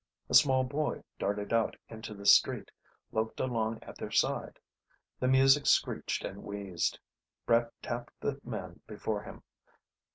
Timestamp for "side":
4.09-4.57